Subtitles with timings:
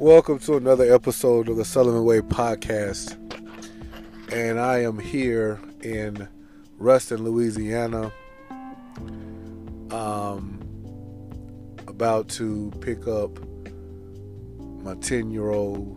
[0.00, 3.16] Welcome to another episode of the Sullivan Way podcast.
[4.32, 6.28] And I am here in
[6.76, 8.12] Ruston, Louisiana.
[9.90, 10.60] Um,
[11.88, 13.40] about to pick up
[14.84, 15.96] my 10 year old.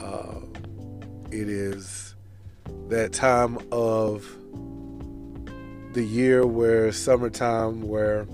[0.00, 0.40] Uh,
[1.30, 2.16] it is
[2.88, 4.26] that time of
[5.92, 8.26] the year where summertime, where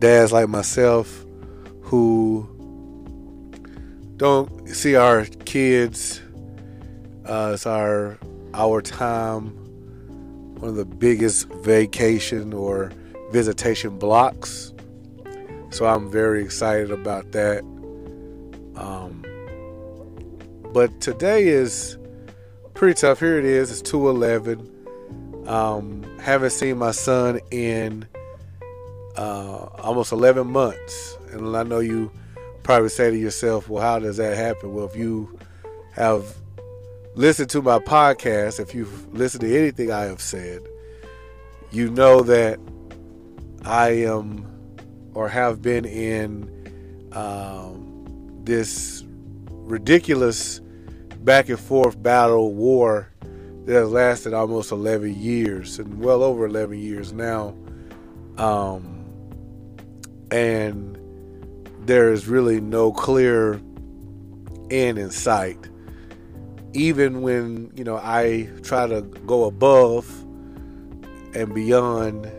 [0.00, 1.24] dads like myself
[1.82, 2.57] who
[4.18, 6.20] don't see our kids
[7.24, 8.18] uh, it's our
[8.52, 9.46] our time
[10.60, 12.90] one of the biggest vacation or
[13.30, 14.72] visitation blocks.
[15.70, 17.62] So i'm very excited about that.
[18.74, 19.24] Um,
[20.72, 21.96] but today is
[22.74, 23.20] pretty tough.
[23.20, 23.70] Here it is.
[23.70, 28.06] It's 211 um, haven't seen my son in
[29.16, 31.16] uh, almost 11 months.
[31.30, 32.10] And i know you
[32.68, 34.74] probably say to yourself, well, how does that happen?
[34.74, 35.38] Well, if you
[35.94, 36.36] have
[37.14, 40.60] listened to my podcast, if you've listened to anything I have said,
[41.70, 42.60] you know that
[43.64, 44.46] I am
[45.14, 49.02] or have been in um, this
[49.48, 50.60] ridiculous
[51.20, 53.10] back and forth battle war
[53.64, 57.56] that has lasted almost 11 years and well over 11 years now.
[58.36, 59.06] Um,
[60.30, 60.97] and
[61.88, 63.54] there is really no clear
[64.70, 65.58] end in sight.
[66.74, 70.06] Even when, you know, I try to go above
[71.34, 72.30] and beyond,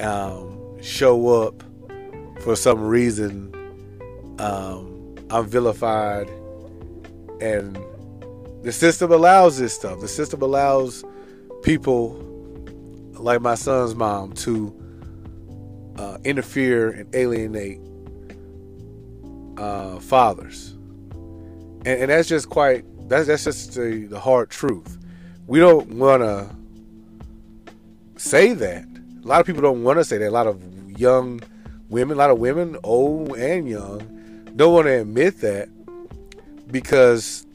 [0.00, 1.64] um, show up
[2.42, 3.54] for some reason,
[4.38, 6.28] um, I'm vilified.
[7.40, 7.78] And
[8.62, 10.00] the system allows this stuff.
[10.00, 11.04] The system allows
[11.62, 12.18] people
[13.14, 14.78] like my son's mom to
[15.96, 17.80] uh, interfere and alienate
[19.62, 20.72] uh, fathers,
[21.84, 24.98] and, and, that's just quite that's that's just the, the hard truth.
[25.46, 26.50] We don't want to
[28.16, 28.84] say that.
[29.24, 30.28] A lot of people don't want to say that.
[30.28, 30.60] A lot of
[30.98, 31.40] young
[31.88, 35.68] women, a lot of women, old and young, don't want to admit that
[36.72, 37.46] because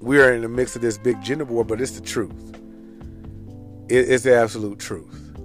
[0.00, 1.64] we're in the mix of this big gender war.
[1.64, 2.56] But it's the truth.
[3.88, 5.36] It, it's the absolute truth.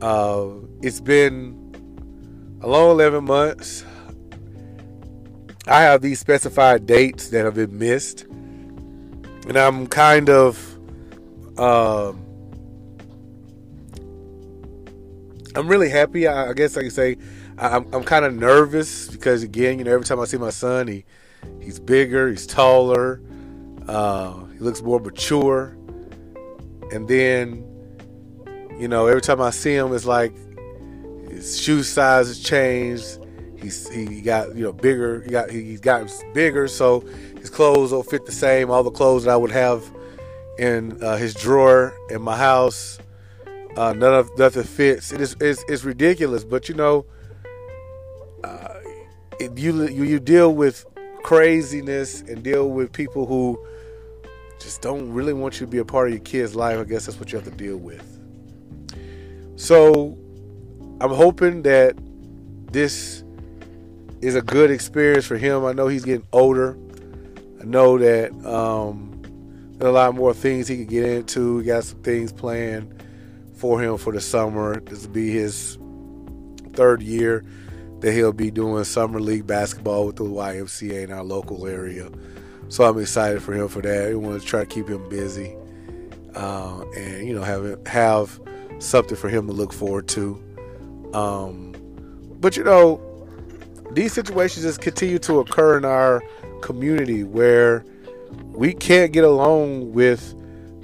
[0.00, 0.50] Uh,
[0.82, 3.84] it's been a long 11 months.
[5.66, 10.58] I have these specified dates that have been missed, and I'm kind of,
[11.58, 12.20] um,
[15.54, 16.26] I'm really happy.
[16.26, 17.16] I, I guess I can say
[17.56, 20.86] I'm, I'm kind of nervous because again, you know, every time I see my son,
[20.86, 21.04] he
[21.62, 23.22] he's bigger, he's taller,
[23.88, 25.76] uh, he looks more mature,
[26.92, 27.64] and then,
[28.78, 30.34] you know, every time I see him, it's like
[31.30, 33.23] his shoe size has changed
[33.64, 35.22] He's he got you know bigger.
[35.22, 37.00] He got he's got bigger, so
[37.40, 38.70] his clothes don't fit the same.
[38.70, 39.82] All the clothes that I would have
[40.58, 42.98] in uh, his drawer in my house,
[43.78, 45.12] uh, none of nothing fits.
[45.12, 47.06] It is it's, it's ridiculous, but you know,
[48.44, 48.80] uh,
[49.40, 50.84] it, you you deal with
[51.22, 53.58] craziness and deal with people who
[54.60, 56.78] just don't really want you to be a part of your kid's life.
[56.78, 58.20] I guess that's what you have to deal with.
[59.56, 60.18] So
[61.00, 61.96] I'm hoping that
[62.70, 63.23] this
[64.24, 65.64] is a good experience for him.
[65.64, 66.78] I know he's getting older.
[67.60, 69.20] I know that um,
[69.78, 71.58] there's a lot more things he could get into.
[71.58, 73.04] We got some things planned
[73.56, 74.80] for him for the summer.
[74.80, 75.78] This will be his
[76.72, 77.44] third year
[78.00, 82.10] that he'll be doing summer league basketball with the YMCA in our local area.
[82.68, 84.08] So I'm excited for him for that.
[84.08, 85.54] We want to try to keep him busy
[86.34, 88.40] uh, and you know have have
[88.78, 90.42] something for him to look forward to.
[91.12, 91.74] Um,
[92.40, 93.00] but you know,
[93.94, 96.22] these situations just continue to occur in our
[96.60, 97.84] community where
[98.52, 100.34] we can't get along with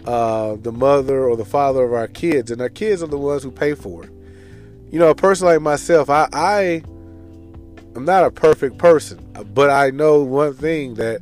[0.06, 3.42] uh, the mother or the father of our kids, and our kids are the ones
[3.42, 4.10] who pay for it.
[4.90, 6.62] You know, a person like myself, I, I
[7.94, 9.18] am not a perfect person,
[9.54, 11.20] but I know one thing that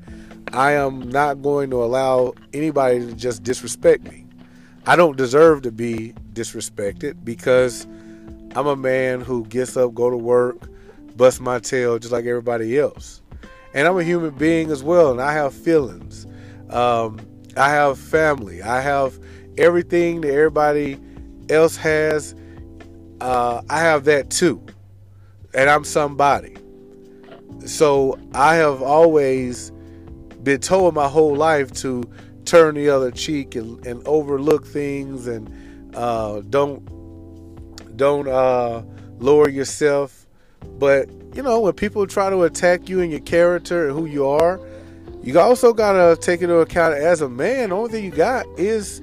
[0.53, 4.25] I am not going to allow anybody to just disrespect me.
[4.87, 7.85] I don't deserve to be disrespected because
[8.57, 10.69] I'm a man who gets up, go to work,
[11.19, 13.21] bust my tail just like everybody else.
[13.75, 16.27] And I'm a human being as well, and I have feelings.
[16.71, 17.21] Um,
[17.57, 18.63] I have family.
[18.63, 19.19] I have
[19.59, 20.99] everything that everybody
[21.51, 22.35] else has.
[23.21, 24.65] Uh, I have that too.
[25.53, 26.57] And I'm somebody.
[27.67, 29.71] So I have always
[30.43, 32.05] been told my whole life to
[32.45, 35.53] turn the other cheek and, and overlook things and
[35.95, 36.87] uh, don't
[37.97, 38.83] don't uh,
[39.19, 40.28] lower yourself
[40.79, 44.27] But you know, when people try to attack you and your character and who you
[44.27, 44.61] are,
[45.23, 47.71] you also gotta take into account as a man.
[47.71, 49.03] The only thing you got is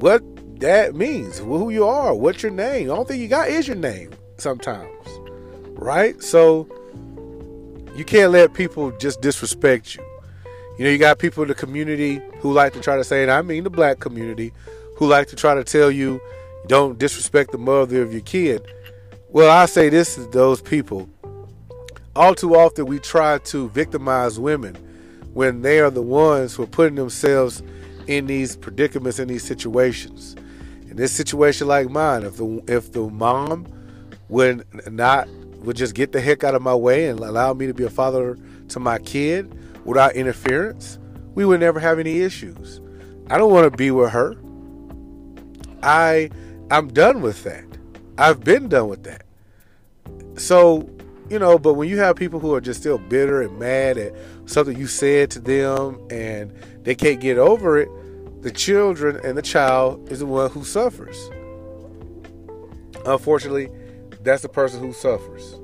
[0.00, 0.22] what
[0.60, 2.86] that means, who you are, what's your name.
[2.86, 4.10] The only thing you got is your name.
[4.38, 4.88] Sometimes,
[5.74, 6.20] right?
[6.22, 6.66] So
[7.94, 10.02] you can't let people just disrespect you.
[10.78, 13.30] You know, you got people in the community who like to try to say, and
[13.30, 14.52] I mean the black community,
[14.96, 16.20] who like to try to tell you,
[16.66, 18.66] don't disrespect the mother of your kid.
[19.32, 21.08] Well, I say this to those people.
[22.14, 24.74] All too often, we try to victimize women
[25.32, 27.62] when they are the ones who are putting themselves
[28.06, 30.36] in these predicaments, in these situations.
[30.86, 33.66] In this situation like mine, if the if the mom
[34.28, 35.30] would not
[35.60, 37.90] would just get the heck out of my way and allow me to be a
[37.90, 38.36] father
[38.68, 39.50] to my kid
[39.86, 40.98] without interference,
[41.34, 42.82] we would never have any issues.
[43.30, 44.36] I don't want to be with her.
[45.82, 46.28] I
[46.70, 47.64] I'm done with that.
[48.18, 49.21] I've been done with that.
[50.36, 50.88] So,
[51.28, 54.14] you know, but when you have people who are just still bitter and mad at
[54.46, 56.52] something you said to them and
[56.82, 57.88] they can't get over it,
[58.42, 61.30] the children and the child is the one who suffers.
[63.06, 63.70] Unfortunately,
[64.22, 65.54] that's the person who suffers.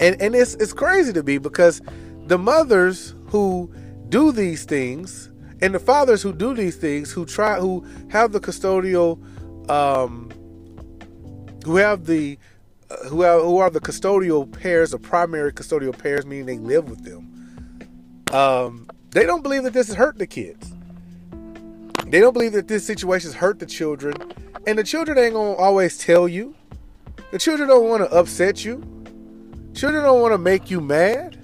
[0.00, 1.82] And and it's it's crazy to me because
[2.26, 3.72] the mothers who
[4.08, 5.30] do these things
[5.60, 9.18] and the fathers who do these things who try who have the custodial
[9.70, 10.30] um
[11.64, 12.38] who have the
[13.08, 17.04] who are, who are the custodial pairs the primary custodial pairs meaning they live with
[17.04, 17.88] them
[18.32, 20.72] um they don't believe that this has hurt the kids
[22.06, 24.14] they don't believe that this situation has hurt the children
[24.66, 26.54] and the children ain't gonna always tell you
[27.30, 28.82] the children don't want to upset you.
[29.74, 31.36] Children don't want to make you mad.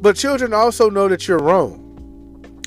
[0.00, 1.80] But children also know that you're wrong.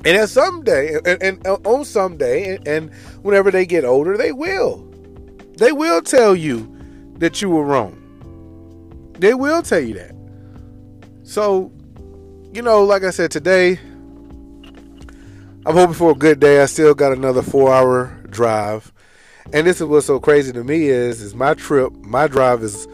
[0.06, 4.18] And at some day, and, and on some day, and, and whenever they get older,
[4.18, 4.84] they will.
[5.58, 6.77] They will tell you
[7.20, 8.04] that you were wrong.
[9.20, 10.16] They will tell you that.
[11.24, 11.72] So,
[12.54, 13.80] you know, like I said, today,
[15.66, 16.62] I'm hoping for a good day.
[16.62, 18.92] I still got another four hour drive.
[19.54, 22.88] And this is what's so crazy to me is is my trip, my drive is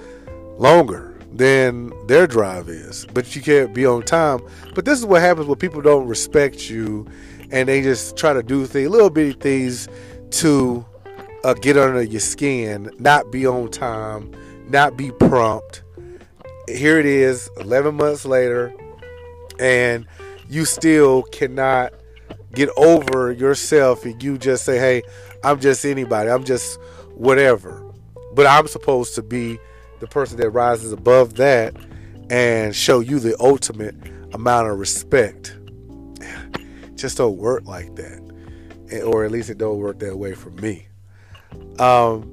[0.57, 4.39] longer than their drive is, but you can't be on time.
[4.75, 7.07] But this is what happens when people don't respect you,
[7.51, 9.87] and they just try to do things, little bitty things,
[10.31, 10.85] to
[11.43, 14.31] uh, get under your skin, not be on time,
[14.69, 15.83] not be prompt.
[16.67, 18.73] Here it is, 11 months later,
[19.59, 20.05] and
[20.49, 21.93] you still cannot
[22.53, 25.03] get over yourself and you just say, hey,
[25.43, 26.29] I'm just anybody.
[26.29, 26.79] I'm just
[27.15, 27.91] whatever.
[28.33, 29.59] But I'm supposed to be
[29.99, 31.75] the person that rises above that
[32.29, 33.95] and show you the ultimate
[34.33, 35.57] amount of respect.
[36.95, 38.21] just don't work like that.
[39.05, 40.87] Or at least it don't work that way for me.
[41.79, 42.31] Um,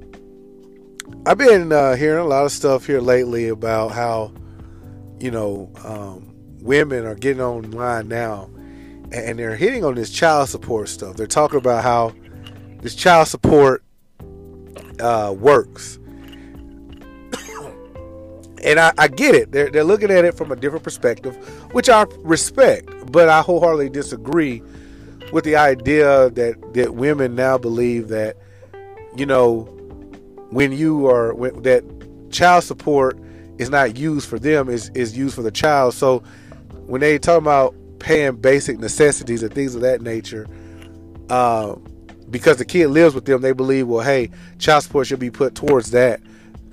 [1.25, 4.33] I've been uh, hearing a lot of stuff here lately about how,
[5.19, 8.49] you know, um, women are getting online now
[9.11, 11.17] and they're hitting on this child support stuff.
[11.17, 12.13] They're talking about how
[12.81, 13.83] this child support
[14.99, 15.97] uh, works.
[18.63, 19.51] and I, I, get it.
[19.51, 21.35] They're, they're looking at it from a different perspective,
[21.73, 24.63] which I respect, but I wholeheartedly disagree
[25.33, 28.37] with the idea that, that women now believe that,
[29.15, 29.61] you know,
[30.49, 31.83] when you are, when, that
[32.31, 33.17] child support
[33.57, 35.93] is not used for them, is, is used for the child.
[35.93, 36.19] So
[36.85, 40.47] when they talk about paying basic necessities and things of that nature,
[41.29, 41.75] uh,
[42.29, 45.53] because the kid lives with them, they believe, well, hey, child support should be put
[45.55, 46.21] towards that,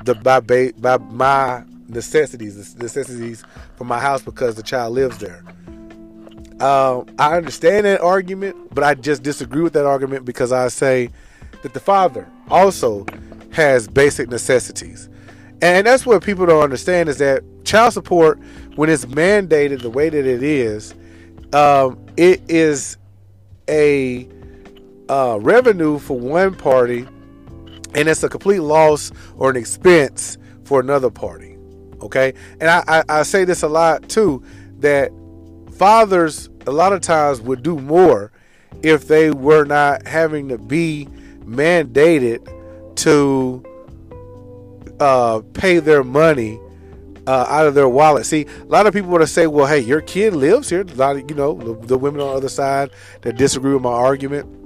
[0.05, 3.45] the by ba- by my necessities, necessities
[3.77, 5.43] for my house because the child lives there.
[6.61, 11.11] Um, I understand that argument, but I just disagree with that argument because I say
[11.63, 13.07] that the father also
[13.53, 15.09] has basic necessities.
[15.61, 18.39] And that's what people don't understand is that child support,
[18.77, 20.95] when it's mandated the way that it is,
[21.53, 22.97] um, it is
[23.69, 24.29] a
[25.09, 27.07] uh, revenue for one party,
[27.95, 31.57] and it's a complete loss or an expense for another party.
[32.01, 34.45] Okay, and I, I, I say this a lot too
[34.79, 35.11] that
[35.73, 38.31] fathers a lot of times would do more
[38.83, 41.09] if they were not having to be
[41.49, 42.47] mandated
[42.97, 43.65] to
[45.01, 46.61] uh, pay their money
[47.27, 48.27] uh, out of their wallet.
[48.27, 50.95] See, a lot of people want to say, "Well, hey, your kid lives here." A
[50.95, 52.91] lot of you know the, the women on the other side
[53.23, 54.59] that disagree with my argument.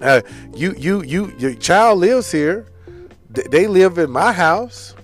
[0.00, 0.22] Uh,
[0.54, 2.66] you, you, you, your child lives here.
[3.30, 4.94] They live in my house.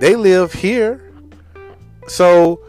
[0.00, 1.12] They live here.
[2.06, 2.60] So,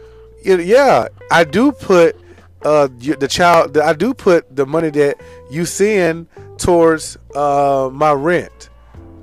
[0.44, 2.16] yeah, I do put
[2.64, 3.78] uh, the child.
[3.78, 5.18] I do put the money that
[5.52, 8.70] you send towards uh, my rent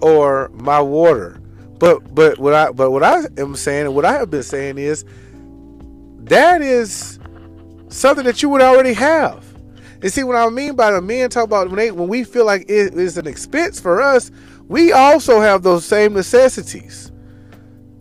[0.02, 1.40] or my water
[1.78, 4.78] But but what I but what I am saying and what I have been saying
[4.78, 5.04] is
[6.18, 7.18] that is
[7.88, 9.44] something that you would already have.
[10.02, 12.46] And see what I mean by the men talk about when they when we feel
[12.46, 14.30] like it is an expense for us,
[14.68, 17.12] we also have those same necessities.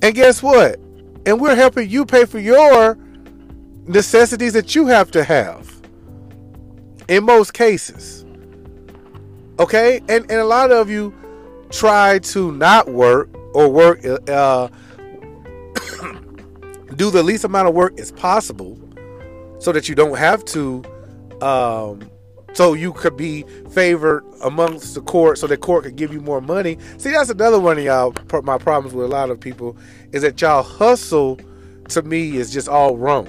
[0.02, 0.80] And guess what?
[1.26, 2.98] And we're helping you pay for your
[3.88, 5.70] necessities that you have to have.
[7.10, 8.21] In most cases.
[9.62, 10.02] Okay?
[10.10, 11.14] And and a lot of you
[11.70, 14.68] try to not work or work uh,
[16.96, 18.78] do the least amount of work as possible
[19.60, 20.84] so that you don't have to
[21.42, 22.10] um,
[22.54, 26.42] so you could be favored amongst the court so the court could give you more
[26.42, 28.14] money see that's another one of y'all
[28.44, 29.78] my problems with a lot of people
[30.12, 31.40] is that y'all hustle
[31.88, 33.28] to me is just all wrong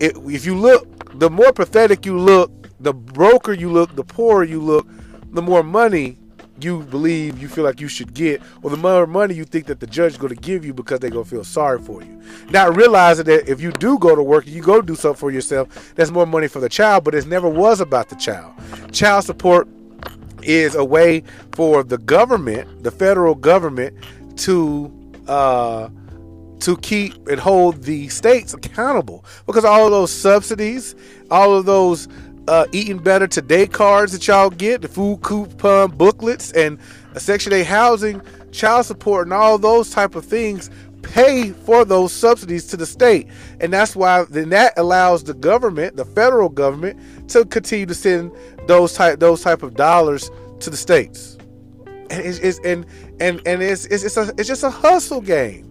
[0.00, 2.50] it, if you look the more pathetic you look
[2.80, 4.86] the broker you look the poorer you look
[5.34, 6.16] the more money
[6.60, 9.80] you believe you feel like you should get, or the more money you think that
[9.80, 12.22] the judge is going to give you because they're going to feel sorry for you.
[12.50, 15.92] Not realizing that if you do go to work, you go do something for yourself,
[15.96, 18.52] that's more money for the child, but it never was about the child.
[18.92, 19.68] Child support
[20.42, 23.96] is a way for the government, the federal government,
[24.36, 24.92] to
[25.26, 25.88] uh,
[26.60, 30.94] to keep and hold the states accountable because all of those subsidies,
[31.30, 32.08] all of those
[32.48, 36.78] uh, eating better today cards that y'all get, the food coupon booklets, and
[37.14, 38.22] a Section 8 housing,
[38.52, 40.70] child support, and all those type of things
[41.02, 43.28] pay for those subsidies to the state,
[43.60, 46.98] and that's why then that allows the government, the federal government,
[47.28, 48.32] to continue to send
[48.66, 51.36] those type those type of dollars to the states,
[51.86, 52.86] and it's, it's and
[53.20, 55.70] and and it's it's it's, a, it's just a hustle game.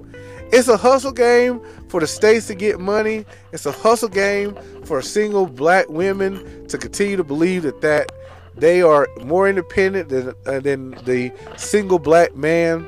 [0.56, 3.26] It's a hustle game for the states to get money.
[3.52, 4.56] It's a hustle game
[4.86, 8.12] for single black women to continue to believe that that
[8.56, 12.88] they are more independent than uh, than the single black man.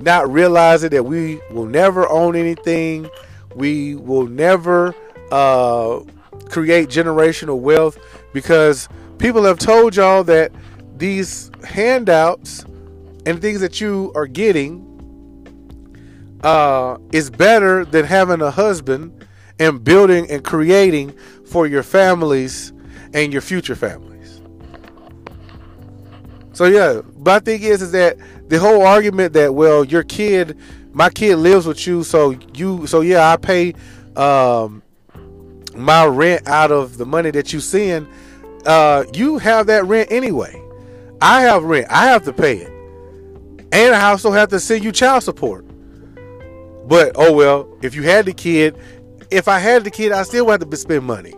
[0.00, 3.10] Not realizing that we will never own anything,
[3.54, 4.94] we will never
[5.30, 6.00] uh,
[6.48, 7.98] create generational wealth
[8.32, 10.52] because people have told y'all that
[10.96, 12.64] these handouts
[13.26, 14.85] and things that you are getting
[16.46, 19.26] uh, is better than having a husband
[19.58, 21.12] and building and creating
[21.44, 22.72] for your families
[23.12, 24.40] and your future families.
[26.52, 28.16] So yeah, my thing is is that
[28.48, 30.56] the whole argument that well your kid,
[30.92, 33.74] my kid lives with you, so you so yeah I pay
[34.14, 34.84] um,
[35.74, 38.06] my rent out of the money that you send.
[38.64, 40.62] Uh, you have that rent anyway.
[41.20, 41.88] I have rent.
[41.90, 42.70] I have to pay it,
[43.72, 45.65] and I also have to send you child support.
[46.86, 48.76] But oh well, if you had the kid,
[49.30, 51.34] if I had the kid, I still would have to spend money.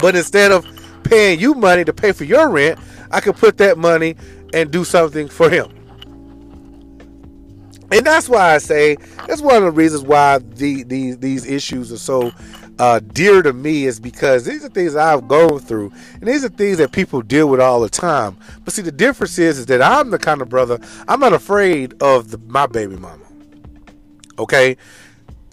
[0.00, 0.66] But instead of
[1.04, 2.78] paying you money to pay for your rent,
[3.10, 4.16] I could put that money
[4.54, 5.70] and do something for him.
[7.92, 11.90] And that's why I say that's one of the reasons why the, these these issues
[11.92, 12.30] are so
[12.78, 16.48] uh, dear to me is because these are things I've gone through, and these are
[16.48, 18.36] things that people deal with all the time.
[18.64, 20.78] But see, the difference is, is that I'm the kind of brother
[21.08, 23.29] I'm not afraid of the, my baby mama.
[24.40, 24.78] Okay,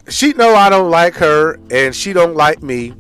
[0.08, 2.94] she know I don't like her, and she don't like me,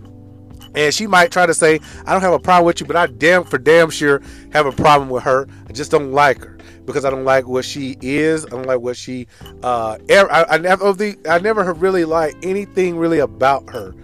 [0.76, 3.08] and she might try to say I don't have a problem with you, but I
[3.08, 5.48] damn for damn sure have a problem with her.
[5.70, 8.46] I just don't like her because I don't like what she is.
[8.46, 9.28] I don't like what she.
[9.64, 10.94] Uh, ever, I, I never,
[11.30, 13.96] I never have really liked anything really about her.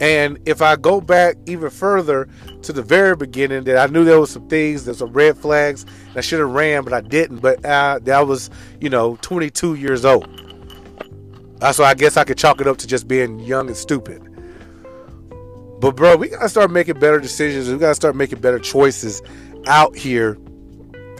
[0.00, 2.28] And if I go back even further
[2.62, 5.86] to the very beginning, that I knew there was some things, there's some red flags.
[6.16, 7.38] I should have ran, but I didn't.
[7.38, 10.47] But uh, that was, you know, 22 years old.
[11.72, 14.22] So I guess I could chalk it up to just being young and stupid.
[15.80, 17.68] But bro, we gotta start making better decisions.
[17.68, 19.22] We gotta start making better choices
[19.66, 20.38] out here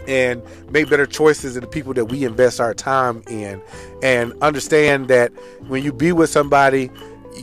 [0.07, 0.41] and
[0.71, 3.61] make better choices in the people that we invest our time in
[4.01, 5.31] and understand that
[5.67, 6.89] when you be with somebody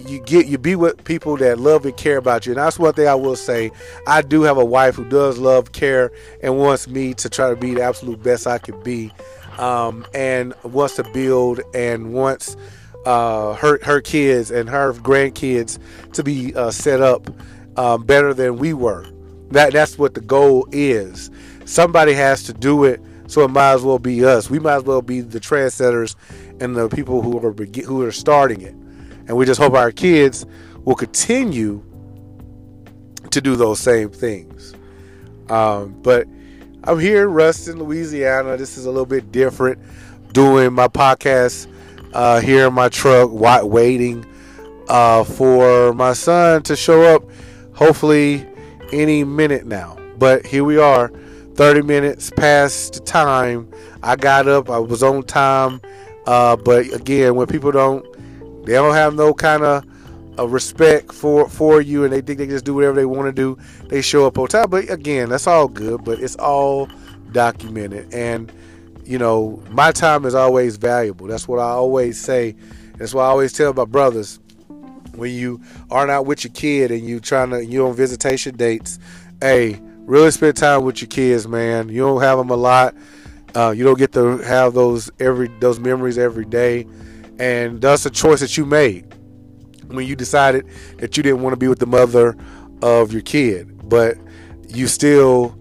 [0.07, 2.93] you get you be with people that love and care about you and that's one
[2.93, 3.71] thing i will say
[4.09, 6.11] i do have a wife who does love care
[6.43, 9.13] and wants me to try to be the absolute best i can be
[9.59, 12.57] um, and wants to build and wants
[13.07, 15.79] uh, her her kids and her grandkids
[16.13, 17.31] to be uh, set up
[17.79, 19.07] um, better than we were.
[19.53, 21.31] That that's what the goal is.
[21.65, 24.51] Somebody has to do it, so it might as well be us.
[24.51, 26.17] We might as well be the trendsetters
[26.61, 27.53] and the people who are
[27.85, 28.75] who are starting it.
[29.29, 30.45] And we just hope our kids
[30.85, 31.83] will continue
[33.31, 34.75] to do those same things.
[35.49, 36.27] Um, but
[36.85, 38.57] I'm here in Ruston, Louisiana.
[38.57, 39.81] This is a little bit different
[40.33, 41.67] doing my podcast
[42.17, 44.25] uh, here in my truck, waiting
[44.89, 47.23] uh, for my son to show up.
[47.75, 48.47] Hopefully,
[48.91, 49.99] any minute now.
[50.17, 51.13] But here we are,
[51.57, 53.71] 30 minutes past the time.
[54.03, 54.71] I got up.
[54.71, 55.83] I was on time.
[56.27, 58.03] Uh, but again, when people don't,
[58.65, 59.85] they don't have no kind of
[60.39, 63.33] uh, respect for for you, and they think they just do whatever they want to
[63.33, 63.59] do.
[63.89, 64.71] They show up on time.
[64.71, 66.03] But again, that's all good.
[66.03, 66.89] But it's all
[67.33, 68.51] documented, and
[69.07, 71.27] you know, my time is always valuable.
[71.27, 72.57] That's what I always say.
[72.97, 74.41] That's why I always tell my brothers
[75.15, 75.61] when you
[75.91, 78.99] aren't out with your kid and you trying to you on visitation dates,
[79.41, 81.89] hey, really spend time with your kids, man.
[81.89, 82.95] You don't have them a lot.
[83.55, 86.87] Uh, you don't get to have those every those memories every day,
[87.39, 89.15] and that's a choice that you made
[89.87, 90.67] when you decided
[90.99, 92.37] that you didn't want to be with the mother
[92.83, 94.17] of your kid, but
[94.69, 95.57] you still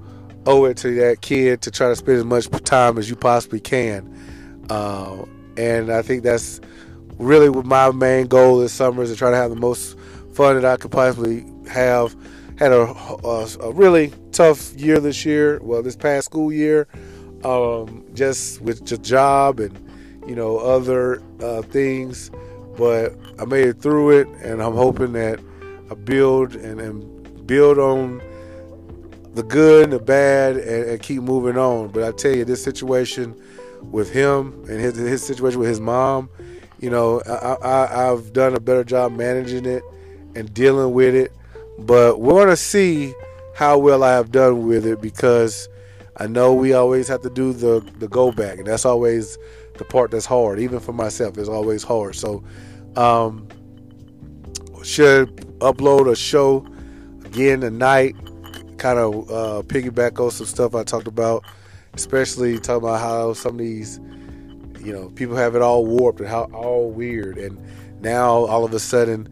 [0.46, 3.60] owe it to that kid to try to spend as much time as you possibly
[3.60, 4.66] can.
[4.70, 5.26] Uh,
[5.58, 6.62] and I think that's
[7.18, 9.98] really what my main goal this summer is to try to have the most
[10.34, 12.16] fun that I could possibly have.
[12.58, 12.84] Had a,
[13.26, 15.60] a, a really tough year this year.
[15.62, 16.88] Well, this past school year,
[17.44, 19.78] um, just with the job and
[20.26, 22.32] you know other uh, things.
[22.78, 25.42] But I made it through it, and I'm hoping that
[25.92, 28.22] I build and, and build on
[29.36, 31.90] the good and the bad and, and, keep moving on.
[31.90, 33.40] But I tell you, this situation
[33.82, 36.30] with him and his, his situation with his mom,
[36.80, 37.22] you know,
[37.62, 39.84] I, have done a better job managing it
[40.36, 41.34] and dealing with it.
[41.80, 43.14] But we're going to see
[43.56, 45.68] how well I have done with it because
[46.18, 48.58] I know we always have to do the, the go back.
[48.58, 49.38] And that's always
[49.78, 50.60] the part that's hard.
[50.60, 52.16] Even for myself, it's always hard.
[52.16, 52.42] So,
[52.96, 53.50] um,
[54.84, 56.66] should upload a show
[57.26, 58.16] again tonight
[58.86, 61.44] kind of uh, piggyback on some stuff I talked about,
[61.96, 64.00] especially talking about how some of these,
[64.80, 67.58] you know, people have it all warped and how all weird, and
[68.02, 69.28] now all of a sudden,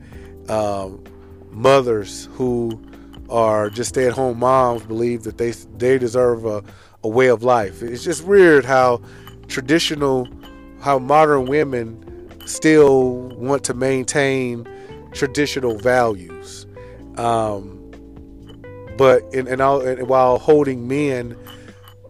[0.50, 1.04] um,
[1.52, 2.82] mothers who
[3.30, 6.64] are just stay-at-home moms believe that they they deserve a,
[7.04, 7.84] a way of life.
[7.84, 9.04] It's just weird how
[9.48, 10.28] traditional,
[10.82, 11.86] how modern women
[12.48, 14.68] still want to maintain
[15.12, 16.66] traditional values.
[17.18, 17.73] Um,
[18.98, 21.38] but and, all, while holding men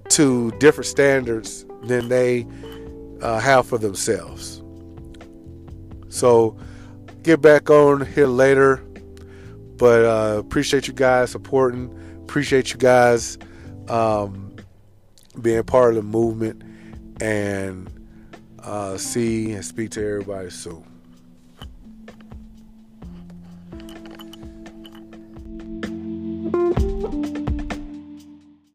[0.09, 2.45] to different standards than they
[3.21, 4.61] uh, have for themselves.
[6.09, 6.57] So
[7.23, 8.77] get back on here later,
[9.77, 11.97] but uh, appreciate you guys supporting.
[12.23, 13.37] Appreciate you guys
[13.87, 14.55] um,
[15.41, 16.63] being part of the movement,
[17.21, 17.89] and
[18.59, 20.92] uh, see and speak to everybody soon.